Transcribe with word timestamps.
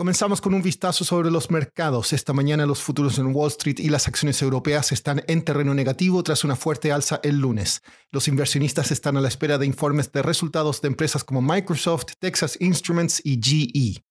Comenzamos 0.00 0.40
con 0.40 0.54
un 0.54 0.62
vistazo 0.62 1.04
sobre 1.04 1.30
los 1.30 1.50
mercados. 1.50 2.14
Esta 2.14 2.32
mañana 2.32 2.64
los 2.64 2.80
futuros 2.80 3.18
en 3.18 3.36
Wall 3.36 3.48
Street 3.48 3.80
y 3.80 3.90
las 3.90 4.08
acciones 4.08 4.40
europeas 4.40 4.92
están 4.92 5.22
en 5.26 5.42
terreno 5.42 5.74
negativo 5.74 6.22
tras 6.22 6.42
una 6.42 6.56
fuerte 6.56 6.90
alza 6.90 7.20
el 7.22 7.38
lunes. 7.38 7.82
Los 8.10 8.26
inversionistas 8.26 8.92
están 8.92 9.18
a 9.18 9.20
la 9.20 9.28
espera 9.28 9.58
de 9.58 9.66
informes 9.66 10.10
de 10.10 10.22
resultados 10.22 10.80
de 10.80 10.88
empresas 10.88 11.22
como 11.22 11.42
Microsoft, 11.42 12.14
Texas 12.18 12.56
Instruments 12.60 13.20
y 13.22 13.38
GE. 13.42 14.02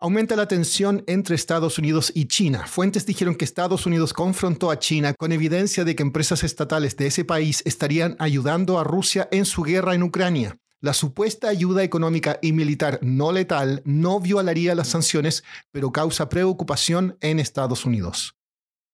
Aumenta 0.00 0.36
la 0.36 0.48
tensión 0.48 1.04
entre 1.06 1.34
Estados 1.34 1.76
Unidos 1.76 2.12
y 2.14 2.28
China. 2.28 2.66
Fuentes 2.66 3.04
dijeron 3.04 3.34
que 3.34 3.44
Estados 3.44 3.84
Unidos 3.84 4.14
confrontó 4.14 4.70
a 4.70 4.78
China 4.78 5.12
con 5.12 5.32
evidencia 5.32 5.84
de 5.84 5.94
que 5.94 6.02
empresas 6.02 6.44
estatales 6.44 6.96
de 6.96 7.08
ese 7.08 7.26
país 7.26 7.60
estarían 7.66 8.16
ayudando 8.20 8.78
a 8.78 8.84
Rusia 8.84 9.28
en 9.30 9.44
su 9.44 9.64
guerra 9.64 9.94
en 9.94 10.02
Ucrania. 10.02 10.56
La 10.82 10.92
supuesta 10.92 11.48
ayuda 11.48 11.82
económica 11.82 12.38
y 12.42 12.52
militar 12.52 12.98
no 13.02 13.32
letal 13.32 13.82
no 13.86 14.20
violaría 14.20 14.74
las 14.74 14.88
sanciones, 14.88 15.42
pero 15.72 15.90
causa 15.90 16.28
preocupación 16.28 17.16
en 17.22 17.40
Estados 17.40 17.86
Unidos. 17.86 18.36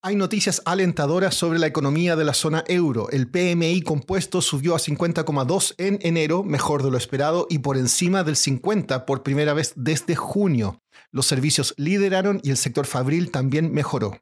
Hay 0.04 0.16
noticias 0.16 0.62
alentadoras 0.64 1.34
sobre 1.34 1.58
la 1.60 1.68
economía 1.68 2.16
de 2.16 2.24
la 2.24 2.34
zona 2.34 2.64
euro. 2.66 3.08
El 3.10 3.28
PMI 3.28 3.82
compuesto 3.82 4.42
subió 4.42 4.74
a 4.74 4.78
50,2 4.78 5.74
en 5.78 5.98
enero, 6.02 6.42
mejor 6.42 6.82
de 6.82 6.90
lo 6.90 6.96
esperado, 6.96 7.46
y 7.48 7.60
por 7.60 7.76
encima 7.76 8.24
del 8.24 8.36
50 8.36 9.06
por 9.06 9.22
primera 9.22 9.54
vez 9.54 9.72
desde 9.76 10.16
junio. 10.16 10.80
Los 11.12 11.26
servicios 11.26 11.74
lideraron 11.76 12.40
y 12.42 12.50
el 12.50 12.56
sector 12.56 12.86
fabril 12.86 13.30
también 13.30 13.72
mejoró. 13.72 14.20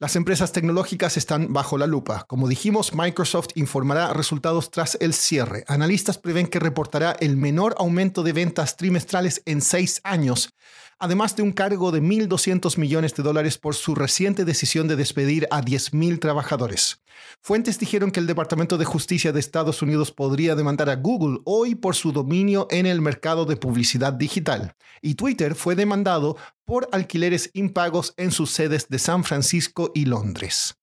Las 0.00 0.14
empresas 0.14 0.52
tecnológicas 0.52 1.16
están 1.16 1.52
bajo 1.52 1.76
la 1.76 1.88
lupa. 1.88 2.24
Como 2.28 2.46
dijimos, 2.46 2.94
Microsoft 2.94 3.48
informará 3.56 4.12
resultados 4.12 4.70
tras 4.70 4.96
el 5.00 5.12
cierre. 5.12 5.64
Analistas 5.66 6.18
prevén 6.18 6.46
que 6.46 6.60
reportará 6.60 7.16
el 7.18 7.36
menor 7.36 7.74
aumento 7.78 8.22
de 8.22 8.32
ventas 8.32 8.76
trimestrales 8.76 9.42
en 9.44 9.60
seis 9.60 10.00
años, 10.04 10.54
además 10.98 11.36
de 11.36 11.42
un 11.42 11.52
cargo 11.52 11.92
de 11.92 12.02
1.200 12.02 12.76
millones 12.78 13.14
de 13.14 13.22
dólares 13.22 13.58
por 13.58 13.74
su 13.74 13.94
reciente 13.94 14.44
decisión 14.44 14.88
de 14.88 14.96
despedir 14.96 15.46
a 15.50 15.62
10.000 15.62 16.18
trabajadores. 16.20 17.02
Fuentes 17.40 17.78
dijeron 17.78 18.10
que 18.10 18.20
el 18.20 18.26
Departamento 18.26 18.78
de 18.78 18.84
Justicia 18.84 19.32
de 19.32 19.40
Estados 19.40 19.82
Unidos 19.82 20.12
podría 20.12 20.54
demandar 20.54 20.90
a 20.90 20.96
Google 20.96 21.40
hoy 21.44 21.74
por 21.74 21.94
su 21.94 22.12
dominio 22.12 22.66
en 22.70 22.86
el 22.86 23.00
mercado 23.00 23.44
de 23.44 23.56
publicidad 23.56 24.12
digital. 24.12 24.74
Y 25.02 25.14
Twitter 25.14 25.54
fue 25.54 25.74
demandado 25.74 26.36
por 26.64 26.88
alquileres 26.92 27.50
impagos 27.54 28.14
en 28.16 28.30
sus 28.30 28.50
sedes 28.50 28.88
de 28.88 28.98
San 28.98 29.24
Francisco 29.24 29.92
y 29.94 30.06
Londres. 30.06 30.74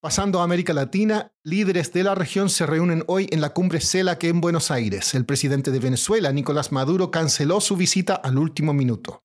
Pasando 0.00 0.40
a 0.40 0.44
América 0.44 0.72
Latina, 0.72 1.32
líderes 1.42 1.92
de 1.92 2.04
la 2.04 2.14
región 2.14 2.50
se 2.50 2.66
reúnen 2.66 3.02
hoy 3.08 3.26
en 3.32 3.40
la 3.40 3.52
cumbre 3.52 3.80
CELAC 3.80 4.24
en 4.24 4.40
Buenos 4.40 4.70
Aires. 4.70 5.12
El 5.14 5.24
presidente 5.24 5.72
de 5.72 5.80
Venezuela, 5.80 6.30
Nicolás 6.32 6.70
Maduro, 6.70 7.10
canceló 7.10 7.60
su 7.60 7.76
visita 7.76 8.14
al 8.14 8.38
último 8.38 8.72
minuto. 8.72 9.24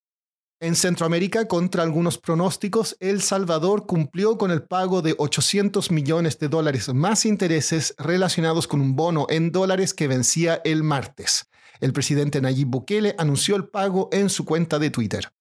En 0.63 0.77
Centroamérica, 0.77 1.49
contra 1.49 1.83
algunos 1.83 2.17
pronósticos, 2.17 2.95
El 3.01 3.21
Salvador 3.21 3.85
cumplió 3.85 4.37
con 4.37 4.49
el 4.49 4.63
pago 4.63 5.01
de 5.01 5.13
800 5.17 5.91
millones 5.91 6.39
de 6.39 6.47
dólares 6.47 6.87
más 6.93 7.25
intereses 7.25 7.93
relacionados 7.97 8.65
con 8.65 8.79
un 8.79 8.95
bono 8.95 9.27
en 9.29 9.51
dólares 9.51 9.93
que 9.93 10.07
vencía 10.07 10.61
el 10.63 10.81
martes. 10.81 11.49
El 11.81 11.91
presidente 11.91 12.39
Nayib 12.39 12.69
Bukele 12.69 13.13
anunció 13.17 13.57
el 13.57 13.65
pago 13.65 14.07
en 14.13 14.29
su 14.29 14.45
cuenta 14.45 14.79
de 14.79 14.89
Twitter. 14.89 15.33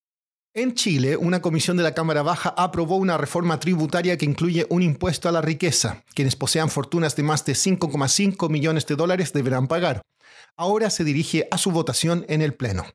En 0.55 0.75
Chile, 0.75 1.17
una 1.17 1.41
comisión 1.41 1.77
de 1.77 1.85
la 1.85 1.95
Cámara 1.95 2.25
Baja 2.25 2.53
aprobó 2.59 2.97
una 2.97 3.17
reforma 3.17 3.61
tributaria 3.61 4.19
que 4.19 4.27
incluye 4.27 4.67
un 4.71 4.83
impuesto 4.83 5.29
a 5.29 5.33
la 5.33 5.41
riqueza. 5.41 6.03
Quienes 6.15 6.35
posean 6.35 6.69
fortunas 6.69 7.15
de 7.15 7.23
más 7.23 7.45
de 7.45 7.53
5,5 7.53 8.51
millones 8.51 8.87
de 8.87 8.97
dólares 8.97 9.33
deberán 9.33 9.69
pagar. 9.69 10.03
Ahora 10.57 10.91
se 10.91 11.05
dirige 11.05 11.47
a 11.53 11.59
su 11.59 11.71
votación 11.71 12.27
en 12.29 12.43
el 12.43 12.55
Pleno. 12.55 12.87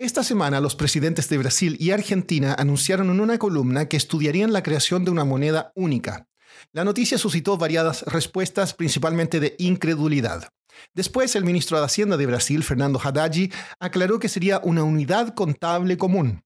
Esta 0.00 0.24
semana 0.24 0.62
los 0.62 0.76
presidentes 0.76 1.28
de 1.28 1.36
Brasil 1.36 1.76
y 1.78 1.90
Argentina 1.90 2.56
anunciaron 2.58 3.10
en 3.10 3.20
una 3.20 3.36
columna 3.36 3.84
que 3.84 3.98
estudiarían 3.98 4.50
la 4.50 4.62
creación 4.62 5.04
de 5.04 5.10
una 5.10 5.26
moneda 5.26 5.72
única. 5.74 6.26
La 6.72 6.84
noticia 6.84 7.18
suscitó 7.18 7.58
variadas 7.58 8.04
respuestas, 8.04 8.72
principalmente 8.72 9.40
de 9.40 9.56
incredulidad. 9.58 10.48
Después, 10.94 11.36
el 11.36 11.44
ministro 11.44 11.78
de 11.78 11.84
Hacienda 11.84 12.16
de 12.16 12.24
Brasil, 12.24 12.64
Fernando 12.64 12.98
Haddad, 12.98 13.34
aclaró 13.78 14.18
que 14.18 14.30
sería 14.30 14.62
una 14.64 14.84
unidad 14.84 15.34
contable 15.34 15.98
común. 15.98 16.44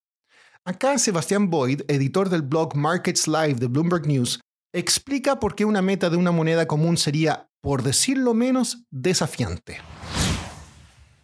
Acá 0.65 0.99
Sebastián 0.99 1.49
Boyd, 1.49 1.83
editor 1.87 2.31
del 2.31 2.43
blog 2.43 2.75
Markets 2.75 3.29
Live 3.29 3.55
de 3.61 3.69
Bloomberg 3.69 4.09
News, 4.09 4.41
explica 4.73 5.39
por 5.39 5.55
qué 5.55 5.65
una 5.65 5.81
meta 5.81 6.11
de 6.11 6.17
una 6.17 6.33
moneda 6.33 6.67
común 6.67 6.97
sería, 6.97 7.49
por 7.61 7.85
decirlo 7.85 8.35
menos, 8.35 8.83
desafiante. 8.91 9.79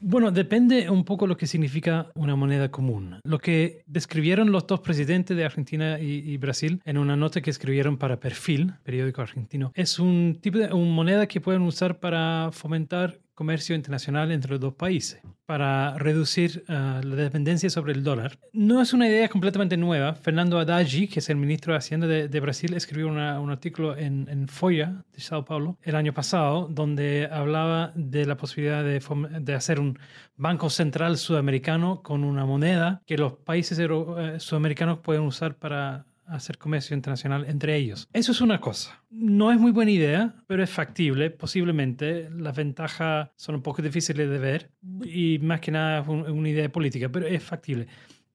Bueno, 0.03 0.31
depende 0.31 0.89
un 0.89 1.05
poco 1.05 1.27
lo 1.27 1.37
que 1.37 1.47
significa 1.47 2.11
una 2.15 2.35
moneda 2.35 2.71
común. 2.71 3.21
Lo 3.23 3.39
que 3.39 3.83
describieron 3.87 4.51
los 4.51 4.67
dos 4.67 4.81
presidentes 4.81 5.37
de 5.37 5.45
Argentina 5.45 5.99
y, 6.01 6.39
Brasil 6.39 6.81
en 6.87 6.97
una 6.97 7.17
nota 7.17 7.43
que 7.43 7.51
escribieron 7.51 7.99
para 7.99 8.19
Perfil, 8.19 8.73
periódico 8.83 9.21
argentino, 9.21 9.73
es 9.75 9.99
un 9.99 10.39
tipo 10.41 10.57
de 10.57 10.69
moneda 10.69 11.27
que 11.27 11.43
pueden 11.43 11.63
usar 11.63 12.01
para 12.01 12.49
fomentar 12.51 13.21
comercio 13.41 13.75
internacional 13.75 14.33
entre 14.33 14.51
los 14.51 14.61
dos 14.61 14.75
países 14.75 15.23
para 15.47 15.97
reducir 15.97 16.63
uh, 16.69 16.73
la 17.03 17.17
dependencia 17.17 17.71
sobre 17.71 17.95
el 17.95 18.05
dólar. 18.05 18.39
No 18.53 18.83
es 18.83 18.93
una 18.93 19.09
idea 19.09 19.31
completamente 19.31 19.79
nueva. 19.79 20.15
Fernando 20.15 20.59
Haddad, 20.59 20.85
que 20.85 21.21
es 21.21 21.31
el 21.31 21.37
ministro 21.37 21.73
de 21.73 21.79
Hacienda 21.79 22.07
de, 22.07 22.41
Brasil, 22.41 22.75
escribió 22.75 23.09
un 23.09 23.19
artículo 23.19 23.97
en, 23.97 24.29
en 24.29 24.47
Folha 24.47 25.07
de 25.15 25.21
Sao 25.23 25.47
Paulo 25.47 25.79
el 25.83 25.97
año 25.97 26.13
pasado 26.13 26.69
donde 26.71 27.31
hablaba 27.33 27.93
de 27.95 28.27
la 28.27 28.37
posibilidad 28.37 28.85
de, 28.85 29.01
de 29.41 29.55
hacer 29.55 29.81
un 29.81 29.99
banco 30.37 30.69
central 30.69 31.17
sudamericano 31.17 32.03
con 32.03 32.25
una 32.25 32.45
moneda 32.45 33.01
que 33.07 33.17
los 33.17 33.33
países 33.33 33.79
uh, 33.79 34.39
sudamericanos 34.39 34.99
pueden 34.99 35.23
usar 35.23 35.55
para 35.57 36.05
hacer 36.31 36.59
comercio 36.59 36.95
internacional 36.95 37.45
entre 37.49 37.77
ellos. 37.77 38.09
Eso 38.13 38.33
es 38.33 38.41
una 38.41 38.61
cosa. 38.61 39.03
No 39.11 39.53
es 39.53 39.59
muy 39.59 39.73
buena 39.73 39.91
idea, 39.91 40.35
pero 40.47 40.63
es 40.63 40.71
factible, 40.71 41.31
posiblemente. 41.31 42.31
Las 42.31 42.57
ventajas 42.57 43.31
son 43.37 43.57
un 43.57 43.63
poco 43.63 43.83
difíciles 43.83 44.29
de 44.29 44.39
ver 44.39 44.71
y 45.05 45.39
más 45.41 45.61
que 45.61 45.71
nada 45.71 46.01
es 46.01 46.09
una 46.09 46.49
idea 46.49 46.71
política, 46.71 47.09
pero 47.09 47.27
es 47.27 47.43
factible. 47.43 47.87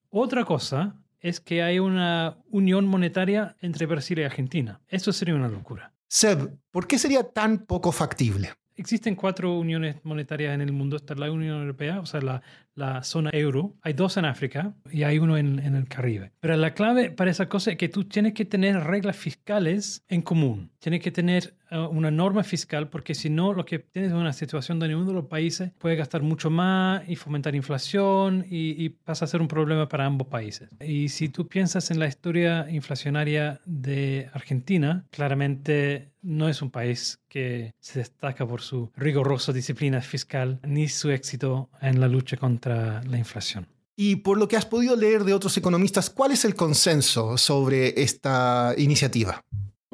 Otra 0.10 0.46
cosa 0.46 0.96
es 1.20 1.40
que 1.40 1.64
hay 1.64 1.80
una 1.80 2.38
unión 2.50 2.86
monetaria 2.86 3.56
entre 3.62 3.86
Brasil 3.86 4.20
y 4.20 4.24
Argentina. 4.24 4.82
Eso 4.88 5.12
sería 5.12 5.36
una 5.36 5.50
locura. 5.50 5.92
Seb, 6.08 6.58
¿por 6.72 6.88
qué 6.88 7.00
sería 7.00 7.24
tan 7.24 7.66
poco 7.66 7.92
factible? 7.92 8.54
Existen 8.78 9.16
cuatro 9.16 9.58
uniones 9.58 9.98
monetarias 10.04 10.54
en 10.54 10.62
el 10.62 10.74
mundo. 10.74 10.98
Está 10.98 11.16
la 11.16 11.32
Unión 11.32 11.62
Europea, 11.62 12.00
o 12.00 12.06
sea, 12.06 12.22
la, 12.22 12.42
la 12.76 13.04
zona 13.04 13.30
euro. 13.34 13.74
Hay 13.82 13.94
dos 13.94 14.18
en 14.18 14.26
África 14.26 14.74
y 14.92 15.04
hay 15.04 15.18
uno 15.18 15.38
en, 15.38 15.60
en, 15.60 15.76
el 15.76 15.88
Caribe. 15.88 16.32
Pero 16.42 16.58
la 16.58 16.74
clave 16.74 17.10
para 17.10 17.32
esa 17.32 17.48
cosa 17.48 17.72
es 17.72 17.78
que 17.78 17.90
tú 17.90 18.04
tienes 18.04 18.34
que 18.34 18.46
tener 18.46 18.76
reglas 18.84 19.16
fiscales 19.16 20.04
en 20.10 20.22
común. 20.22 20.72
Tienes 20.80 21.02
que 21.02 21.12
tener 21.12 21.56
una 21.72 22.12
norma 22.12 22.44
fiscal 22.44 22.90
porque 22.90 23.16
si 23.16 23.30
no, 23.30 23.54
lo 23.54 23.66
que 23.66 23.80
tienes 23.80 24.12
es 24.12 24.18
una 24.18 24.34
situación 24.34 24.80
donde 24.80 24.96
uno 24.96 25.08
de 25.08 25.14
los 25.14 25.26
países 25.26 25.72
puede 25.78 25.96
gastar 25.96 26.22
mucho 26.22 26.50
más 26.50 27.08
y 27.08 27.16
fomentar 27.16 27.56
inflación 27.56 28.46
y, 28.50 28.84
y 28.84 28.90
pasa 28.90 29.26
a 29.26 29.28
ser 29.28 29.42
un 29.42 29.48
problema 29.48 29.88
para 29.88 30.06
ambos 30.06 30.28
países. 30.28 30.70
Y 30.80 31.10
si 31.10 31.30
tú 31.30 31.48
piensas 31.48 31.92
en 31.92 32.00
la 32.00 32.08
historia 32.08 32.68
inflacionaria 32.70 33.62
de 33.66 34.30
Argentina, 34.34 35.06
claramente 35.12 36.12
no 36.22 36.50
es 36.50 36.62
un 36.62 36.72
país 36.72 37.20
que 37.30 37.74
se 37.80 38.00
destaca 38.00 38.48
por 38.48 38.62
su 38.62 38.92
rigurosa 38.96 39.54
disciplina 39.54 40.02
fiscal 40.02 40.60
ni 40.64 40.88
su 40.88 41.12
éxito 41.12 41.70
en 41.82 42.00
la 42.00 42.08
lucha 42.08 42.38
contra 42.38 43.04
la 43.04 43.18
inflación. 43.18 43.68
Y 43.96 44.18
por 44.18 44.38
lo 44.38 44.48
que 44.48 44.58
has 44.58 44.66
podido 44.66 44.96
leer 44.96 45.24
de 45.24 45.34
otros 45.34 45.56
economistas, 45.56 46.10
¿cuál 46.10 46.32
es 46.32 46.44
el 46.44 46.56
consenso 46.56 47.38
sobre 47.38 48.02
esta 48.02 48.74
iniciativa? 48.78 49.42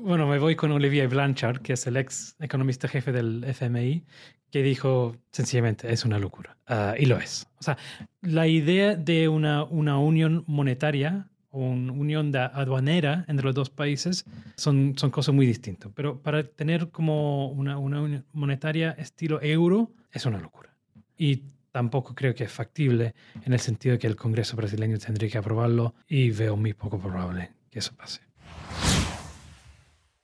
Bueno, 0.03 0.25
me 0.25 0.39
voy 0.39 0.55
con 0.55 0.71
Olivier 0.71 1.07
Blanchard, 1.07 1.61
que 1.61 1.73
es 1.73 1.85
el 1.85 1.95
ex 1.95 2.35
economista 2.39 2.87
jefe 2.87 3.11
del 3.11 3.43
FMI, 3.43 4.03
que 4.49 4.63
dijo 4.63 5.15
sencillamente 5.31 5.93
es 5.93 6.05
una 6.05 6.17
locura. 6.17 6.57
Uh, 6.67 6.99
y 6.99 7.05
lo 7.05 7.19
es. 7.19 7.45
O 7.59 7.63
sea, 7.63 7.77
la 8.21 8.47
idea 8.47 8.95
de 8.95 9.27
una, 9.27 9.63
una 9.63 9.99
unión 9.99 10.43
monetaria 10.47 11.29
o 11.51 11.59
una 11.59 11.93
unión 11.93 12.35
aduanera 12.35 13.25
entre 13.27 13.45
los 13.45 13.53
dos 13.53 13.69
países 13.69 14.25
son, 14.55 14.95
son 14.97 15.11
cosas 15.11 15.35
muy 15.35 15.45
distintas. 15.45 15.91
Pero 15.93 16.19
para 16.19 16.43
tener 16.45 16.89
como 16.89 17.49
una, 17.51 17.77
una 17.77 18.01
unión 18.01 18.25
monetaria 18.33 18.93
estilo 18.93 19.39
euro 19.43 19.91
es 20.11 20.25
una 20.25 20.39
locura. 20.39 20.75
Y 21.15 21.43
tampoco 21.71 22.15
creo 22.15 22.33
que 22.33 22.45
es 22.45 22.51
factible 22.51 23.13
en 23.45 23.53
el 23.53 23.59
sentido 23.59 23.93
de 23.93 23.99
que 23.99 24.07
el 24.07 24.15
Congreso 24.15 24.57
brasileño 24.57 24.97
tendría 24.97 25.29
que 25.29 25.37
aprobarlo 25.37 25.93
y 26.07 26.31
veo 26.31 26.57
muy 26.57 26.73
poco 26.73 26.97
probable 26.97 27.51
que 27.69 27.77
eso 27.77 27.95
pase. 27.95 28.30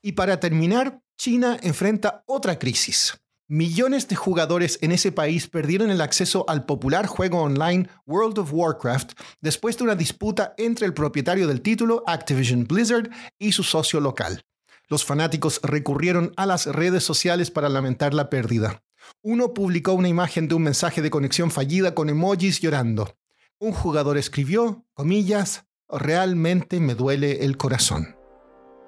Y 0.01 0.13
para 0.13 0.39
terminar, 0.39 1.01
China 1.17 1.57
enfrenta 1.61 2.23
otra 2.27 2.59
crisis. 2.59 3.17
Millones 3.49 4.09
de 4.09 4.17
jugadores 4.17 4.77
en 4.81 4.91
ese 4.91 5.13
país 5.13 5.47
perdieron 5.47 5.89
el 5.89 6.01
acceso 6.01 6.43
al 6.49 6.65
popular 6.65 7.07
juego 7.07 7.41
online 7.41 7.87
World 8.05 8.39
of 8.39 8.51
Warcraft 8.51 9.13
después 9.39 9.77
de 9.77 9.85
una 9.85 9.95
disputa 9.95 10.53
entre 10.57 10.85
el 10.85 10.93
propietario 10.93 11.47
del 11.47 11.61
título, 11.61 12.03
Activision 12.07 12.65
Blizzard, 12.65 13.09
y 13.39 13.53
su 13.53 13.63
socio 13.63 14.01
local. 14.01 14.43
Los 14.89 15.05
fanáticos 15.05 15.61
recurrieron 15.63 16.33
a 16.35 16.45
las 16.45 16.65
redes 16.65 17.05
sociales 17.05 17.49
para 17.49 17.69
lamentar 17.69 18.13
la 18.13 18.29
pérdida. 18.29 18.83
Uno 19.21 19.53
publicó 19.53 19.93
una 19.93 20.09
imagen 20.09 20.49
de 20.49 20.55
un 20.55 20.63
mensaje 20.63 21.01
de 21.01 21.09
conexión 21.09 21.49
fallida 21.49 21.95
con 21.95 22.09
emojis 22.09 22.59
llorando. 22.59 23.15
Un 23.59 23.71
jugador 23.71 24.17
escribió, 24.17 24.85
comillas, 24.93 25.63
realmente 25.87 26.81
me 26.81 26.95
duele 26.95 27.45
el 27.45 27.55
corazón. 27.55 28.16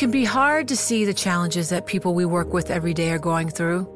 Can 0.00 0.10
be 0.10 0.24
hard 0.24 0.66
to 0.66 0.74
see 0.74 1.04
the 1.04 1.12
challenges 1.12 1.68
that 1.68 1.84
people 1.84 2.14
we 2.14 2.24
work 2.24 2.54
with 2.54 2.70
every 2.70 2.94
day 2.94 3.10
are 3.10 3.18
going 3.18 3.50
through. 3.50 3.86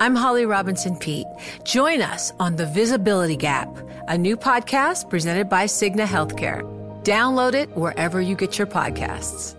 I'm 0.00 0.14
Holly 0.14 0.46
Robinson 0.46 0.96
Pete. 0.96 1.26
Join 1.64 2.00
us 2.00 2.32
on 2.38 2.54
The 2.54 2.66
Visibility 2.66 3.34
Gap, 3.34 3.76
a 4.06 4.16
new 4.16 4.36
podcast 4.36 5.10
presented 5.10 5.48
by 5.48 5.64
Cigna 5.64 6.06
Healthcare. 6.06 6.62
Download 7.02 7.54
it 7.54 7.76
wherever 7.76 8.20
you 8.20 8.36
get 8.36 8.56
your 8.56 8.68
podcasts. 8.68 9.56